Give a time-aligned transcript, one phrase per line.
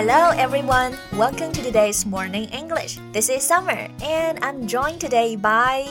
[0.00, 2.98] Hello everyone, welcome to today's morning English.
[3.12, 5.86] This is Summer, and I'm joined today by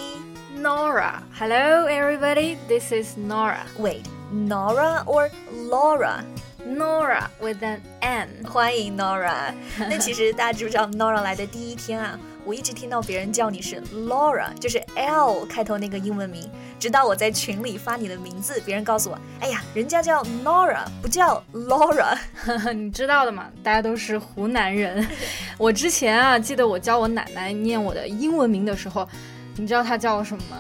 [0.56, 1.24] Nora.
[1.34, 3.66] Hello everybody, this is Nora.
[3.78, 6.26] wait, Nora or Laura?
[6.66, 8.44] Nora with an N.
[8.44, 9.54] 欢迎 Nora。
[9.78, 12.20] 那其实大家知不知道 Nora 来的第一天啊，
[12.51, 16.51] 我一直听到别人叫你是 Laura，就是 L 开头那个英文名。
[16.81, 22.19] 直到我在群里发你的名字，别人告诉我，哎呀，人家叫 Nora，不叫 Laura。
[22.75, 25.07] 你知道的嘛，大家都是湖南人。
[25.59, 29.09] 我之前啊，记得我教我奶奶念我的英文名的时候，
[29.55, 30.57] 你知道她叫我什么吗？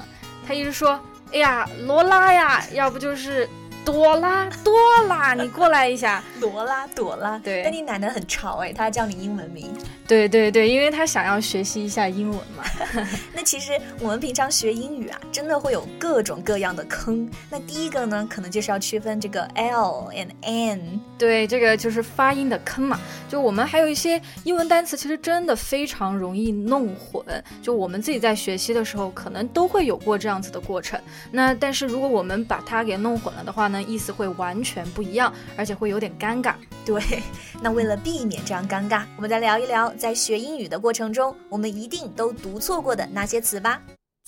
[0.47, 0.97] 她一直说，
[1.33, 3.48] 哎呀，罗拉呀，要不就是
[3.84, 4.75] 朵拉，朵
[5.09, 6.23] 拉，你过来一下。
[6.41, 9.70] 朵拉朵拉，对但你奶奶很潮哎，她叫你英文名。
[10.06, 12.65] 对对对，因为她想要学习一下英文嘛。
[13.34, 17.29] 那其实我们平常学英语啊，真的会有各种各样的坑。
[17.51, 21.01] 那第一个呢，可能就是要区分这个 L and N。
[21.19, 22.98] 对，这个就是发音的坑嘛。
[23.28, 27.22] 就我们还有一些英文单词，其实真的非常容易弄混。
[27.62, 30.98] 就我们自己在学习的时候，可能都会有过这样子的过程。
[31.31, 36.54] 那但是如果我们把它给弄混了的话呢，意思会完全不一样，而且会有点尴尬。
[36.84, 37.02] 对，
[37.62, 43.80] 那为了避免这样尴尬，我们再聊一聊在学英语的过程中，我们一定都读错过的那些词吧。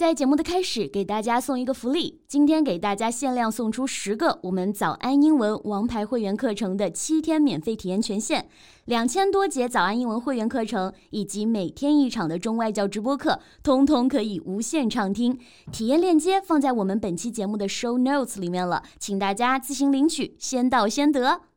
[0.02, 8.48] 在节目的开始，给大家送一个福利，今天给大家限量送出十个我们早安英文王牌会员课程的七天免费体验权限，
[8.86, 15.38] 两千多节早安英文会员课程以及每天一场的中外教直播课，通通可以无限畅听。
[15.70, 21.51] 体验链接放在我们本期节目的 show notes 里面了，请大家自行领取，先到先得。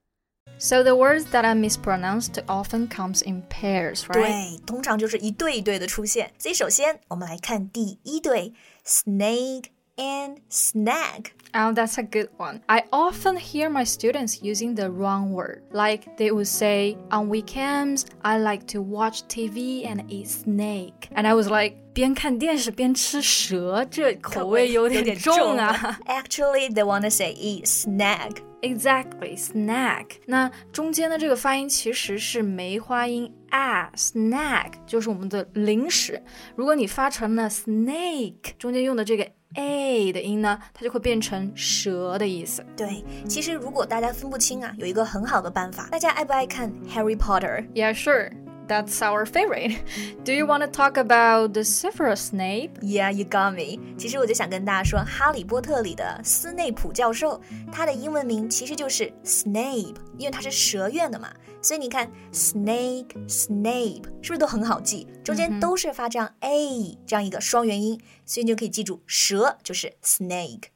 [0.59, 4.59] So the words that are mispronounced often comes in pairs, right?
[4.59, 6.33] 对，通常就是一对一对的出现。
[6.39, 8.53] 所以首先我们来看第一对，
[8.85, 11.29] snake and snag。
[11.53, 12.61] Oh, that's a good one.
[12.67, 15.63] I often hear my students using the wrong word.
[15.73, 21.09] Like they would say, on weekends, I like to watch TV and eat snake.
[21.13, 25.98] And I was like, 边看电视边吃蛇，这口味有点重啊。
[26.06, 28.32] Actually, they want to say eat snack.
[28.62, 30.08] Exactly, snack。
[30.26, 36.22] 那中间的这个发音其实是梅花音 a snack，就是我们的零食。
[36.58, 42.66] 如果你发成了 snake，中间用的这个 a 的音呢，它就会变成蛇的意思。
[42.76, 45.88] 对，其实如果大家分不清啊，有一个很好的办法。
[45.90, 48.34] 大家爱不爱看 Harry Potter？Yeah, sure.
[48.69, 49.83] That's our favorite.
[50.25, 52.71] Do you want to talk about the Severus Snape?
[52.81, 53.81] Yeah, you got me。
[53.99, 57.41] 其实我就想跟大家说，《哈利波特》里的斯内普教授，
[57.73, 61.33] 他的英文名其实就是 Snape，因为他是蛇院的嘛。
[61.61, 65.09] 所以你看，Snake、Snape 是不是都很好记？
[65.25, 70.69] 中间都是发这样 a 这样一个双元音，所以你就可以记住蛇就是 Snake。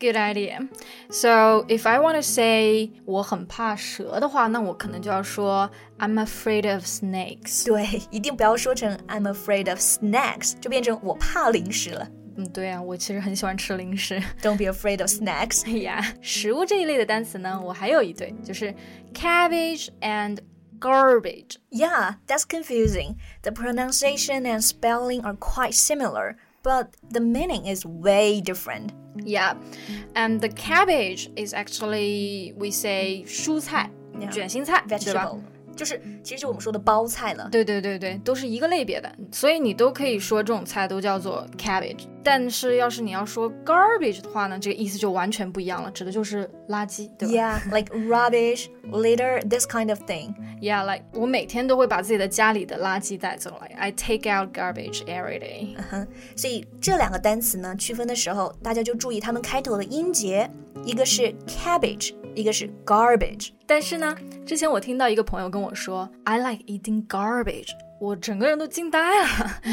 [0.00, 0.68] Good idea.
[1.10, 7.64] So if I want to say 我很怕蛇的话，那我可能就要说 I'm afraid of snakes.
[7.64, 12.08] 对，一定不要说成 I'm afraid of snacks，就变成我怕零食了。
[12.36, 14.20] 嗯，对啊，我其实很喜欢吃零食。
[14.42, 15.64] Don't be afraid of snacks。
[15.64, 18.74] 哎呀，食物这一类的单词呢，我还有一对，就是
[19.14, 20.38] cabbage and
[20.80, 21.54] garbage。
[21.70, 23.14] Yeah, that's confusing.
[23.42, 28.92] The pronunciation and spelling are quite similar, but the meaning is way different.
[29.16, 29.54] Yeah,
[30.14, 34.30] and the cabbage is actually we say 蔬菜 Yeah.
[34.30, 35.36] 卷心菜对吧？
[35.79, 37.47] 就是其实就我们说的包菜了。
[37.49, 42.01] 对对对对，都是一个类别的，所以你都可以说这种菜都叫做 cabbage。
[42.21, 50.33] 但是要是你要说 garbage 的话呢，这个意思就完全不一样了，指的就是垃圾，对吧 Yeah, like rubbish, litter, this kind of thing.
[50.61, 55.77] Yeah, like 我每天都会把自己的家里的垃圾带走，like I take out garbage every day。
[55.89, 60.51] 哼，所以这两个单词呢，区分的时候，大家就注意它们开头的音节，
[60.83, 63.49] 一个是 cabbage，一个是 garbage。
[63.67, 67.69] 但是呢，之前我听到一个朋友跟我说，I like eating garbage，
[67.99, 69.27] 我整个人都惊呆了。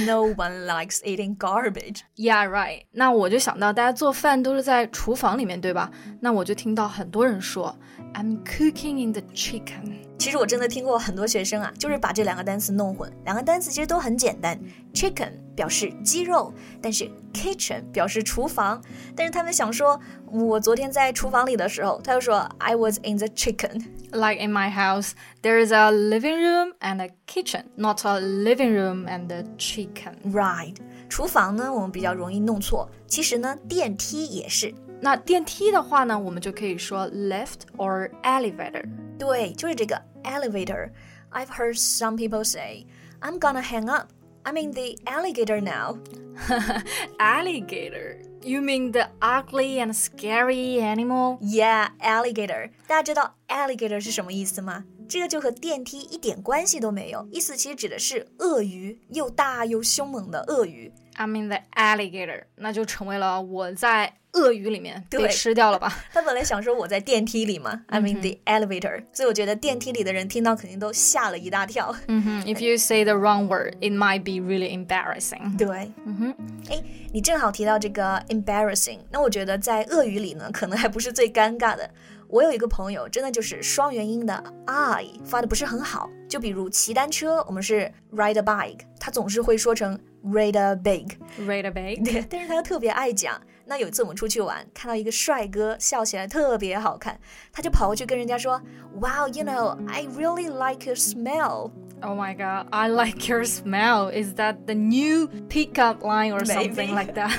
[0.04, 2.00] No one likes eating garbage.
[2.16, 2.82] Yeah, right。
[2.91, 5.91] 那我就想到，大家做饭都是在厨房里面，对吧？
[6.21, 7.75] 那我就听到很多人说
[8.15, 9.94] ，I'm cooking in the chicken。
[10.19, 13.11] 其实我真的听过很多学生啊，就是把这两个单词弄混。
[13.25, 14.58] 两个单词其实都很简单
[14.93, 18.81] ，chicken 表示鸡肉，但是 kitchen 表示厨房。
[19.15, 20.00] 但是他们想说，
[20.31, 23.86] 我昨天在厨房里的时候，他就说 I was in the chicken。
[24.12, 25.12] Like in my house,
[25.42, 30.15] there is a living room and a kitchen, not a living room and a chicken.
[30.25, 30.75] Right，
[31.09, 34.74] 厨房呢我们比较容易弄错，其实呢电梯也是。
[35.00, 38.83] 那电梯的话呢，我们就可以说 lift or elevator。
[39.18, 42.86] 对，就是这个 elevator。I've heard some people say,
[43.21, 44.09] I'm gonna hang up.
[44.45, 46.00] I'm in the alligator now.
[47.19, 48.18] Alligator.
[48.44, 51.38] You mean the ugly and scary animal?
[51.42, 52.71] Yeah, alligator.
[52.88, 54.86] 大家知道 alligator 是什么意思吗？
[55.07, 60.92] 这个就和电梯一点关系都没有，意思其实指的是鳄鱼，又大又凶猛的鳄鱼。
[61.18, 65.93] I'm in the alligator，那就成为了我在 鳄鱼里面被吃掉了吧？
[66.12, 71.94] 他本来想说我在电梯里嘛，I'm in the elevator，所以我觉得电梯里的人听到肯定都吓了一大跳。
[72.09, 75.56] 嗯哼， If you say the wrong word, it might be really embarrassing。
[75.56, 76.35] 对，嗯哼，
[76.71, 81.88] 哎，你正好提到这个 embarrassing，那我觉得在鳄鱼里呢，可能还不是最尴尬的。
[82.29, 84.35] 我有一个朋友，真的就是双元音的
[84.67, 86.11] i 发的不是很好。
[86.29, 92.05] 就比如骑单车，我们是 ride a bike，他总是会说成 ride a bike，ride a bike。
[92.05, 93.41] 对，但是他又特别爱讲。
[93.65, 97.19] 那有一次我们出去玩，看到一个帅哥笑起来特别好看，
[97.51, 98.62] 他就跑过去跟人家说，
[99.00, 101.71] Wow, you know, I really like your smell.
[102.03, 104.09] Oh my god, I like your smell.
[104.09, 107.31] Is that the new pickup line or something like that?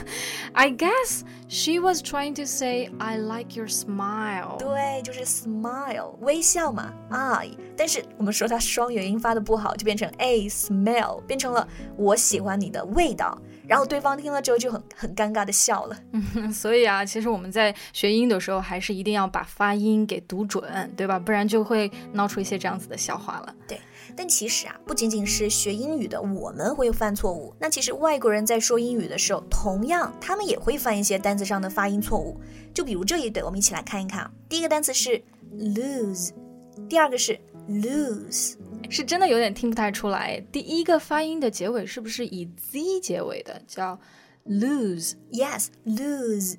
[0.53, 4.59] I guess she was trying to say I like your smile.
[4.59, 7.51] 对，就是 smile 微笑嘛，I。
[7.77, 11.67] 但是我们说它双元音发的不好，就变成 a smell，变成了
[11.97, 13.37] 我喜欢你的味道。
[13.68, 15.98] 然后对方听了之后就很很尴尬的笑了。
[16.14, 20.64] 嗯， 所以啊，其实我们在学英语的时候，还是一定要把发音给读准，
[20.96, 21.20] 对吧？
[21.20, 23.54] 不然就会闹出一些这样子的笑话了。
[23.68, 23.80] 对。
[24.16, 32.40] 但其实啊，不仅仅是学英语的我们会犯错误，那其实外国人在说英语的时候，同样他们也会犯一些单词上的发音错误。
[32.74, 34.32] 就比如这一对，我们一起来看一看啊。
[34.50, 35.22] 第一个单词是
[35.56, 36.32] lose，
[36.90, 37.38] 第二个是
[37.70, 38.54] lose，
[38.90, 40.40] 是真的有点听不太出来。
[40.52, 43.62] 第一个发音的结尾是不是以 z 结尾的？
[43.68, 44.00] 叫
[44.46, 46.56] lose？Yes，lose。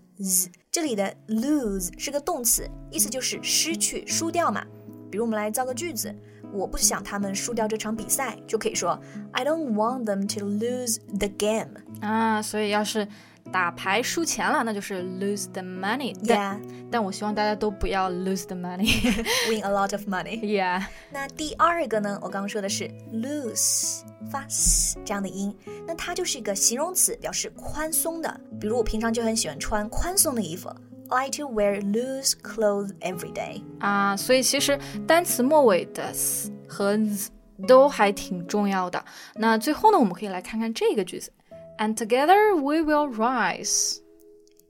[0.70, 4.64] 这里的 lose 是个动词，意思就是失去、输掉嘛。
[5.10, 6.14] 比如我们来造个句子。
[6.50, 8.98] 我不想他们输掉这场比赛，就可以说
[9.32, 12.40] I don't want them to lose the game 啊。
[12.40, 13.06] 所以要是
[13.52, 16.14] 打牌输钱了，那就是 lose the money。
[16.24, 16.60] Yeah，
[16.90, 20.40] 但我希望大家都不要 lose the money，win a lot of money。
[20.40, 20.84] Yeah。
[21.10, 22.18] 那第二个呢？
[22.22, 25.56] 我刚刚说的是 loose 发 s 这样的音，
[25.86, 28.40] 那它就是一个形容词，表示宽松的。
[28.60, 30.68] 比如我平常就很喜欢穿宽松的衣服。
[31.10, 37.30] like to wear loose clothes every day 啊，所以其实单词末尾的 s 和 z
[37.66, 39.02] 都还挺重要的。
[39.36, 41.32] 那最后呢，我们可以来看看这个句子
[41.78, 44.00] ，And together we will rise.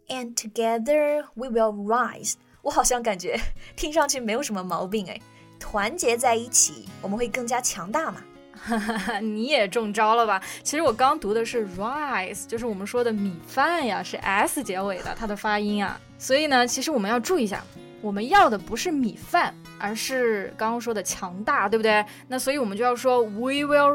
[0.08, 2.34] And together we will rise.
[2.62, 3.38] 我好像感觉
[3.76, 5.20] 听上去没有什么毛病哎，
[5.58, 8.22] 团结在一起，我们会更加强大嘛。
[9.22, 10.43] 你也中招了吧？
[10.64, 15.99] 其实我刚读的是 rise，就是我们说的米饭呀，是 s 结尾的，它的发音啊。
[16.19, 17.62] 所以呢，其实我们要注意一下，
[18.00, 22.05] 我们要的不是米饭，而是刚刚说的强大，对不对？
[22.26, 23.93] 那所以我们就要说 we will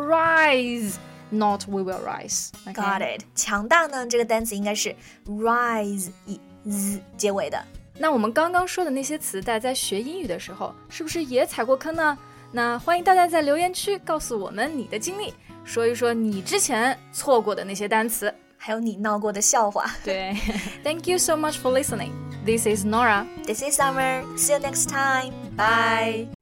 [1.30, 3.24] rise，not we will rise。Got it？
[3.34, 4.94] 强大呢，这个单词应该是
[5.26, 7.62] rise 以 z 结尾的。
[7.98, 12.16] 那我们刚刚说的那些词，大家在学英语的时候，是不是也踩过坑呢？
[12.52, 19.84] 那欢迎大家在留言区告诉我们你的经历，说一说你之前错过的那些单词，还有你闹过的笑话。
[20.04, 20.34] 对，
[20.82, 22.12] Thank you so much for listening.
[22.46, 23.26] This is Nora.
[23.44, 24.24] This is Summer.
[24.38, 25.32] See you next time.
[25.56, 26.41] Bye.